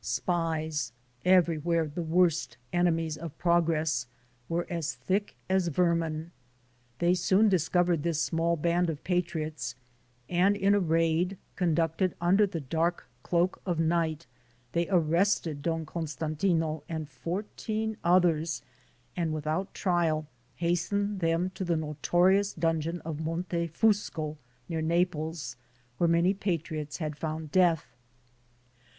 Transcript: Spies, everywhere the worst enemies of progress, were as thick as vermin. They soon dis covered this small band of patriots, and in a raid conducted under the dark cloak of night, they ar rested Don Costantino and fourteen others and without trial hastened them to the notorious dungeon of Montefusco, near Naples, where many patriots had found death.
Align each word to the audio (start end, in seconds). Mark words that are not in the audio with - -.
Spies, 0.03 0.93
everywhere 1.25 1.85
the 1.85 2.01
worst 2.01 2.57
enemies 2.73 3.17
of 3.19 3.37
progress, 3.37 4.07
were 4.49 4.65
as 4.67 4.95
thick 4.95 5.35
as 5.47 5.67
vermin. 5.67 6.31
They 6.97 7.13
soon 7.13 7.49
dis 7.49 7.69
covered 7.69 8.01
this 8.01 8.19
small 8.19 8.55
band 8.55 8.89
of 8.89 9.03
patriots, 9.03 9.75
and 10.27 10.55
in 10.55 10.73
a 10.73 10.79
raid 10.79 11.37
conducted 11.55 12.15
under 12.19 12.47
the 12.47 12.59
dark 12.61 13.07
cloak 13.21 13.61
of 13.63 13.79
night, 13.79 14.25
they 14.71 14.89
ar 14.89 14.97
rested 14.99 15.61
Don 15.61 15.85
Costantino 15.85 16.81
and 16.89 17.07
fourteen 17.07 17.95
others 18.03 18.63
and 19.15 19.31
without 19.31 19.71
trial 19.75 20.25
hastened 20.55 21.19
them 21.19 21.51
to 21.53 21.63
the 21.63 21.77
notorious 21.77 22.55
dungeon 22.55 23.01
of 23.01 23.17
Montefusco, 23.19 24.37
near 24.67 24.81
Naples, 24.81 25.57
where 25.99 26.07
many 26.09 26.33
patriots 26.33 26.97
had 26.97 27.15
found 27.15 27.51
death. 27.51 27.93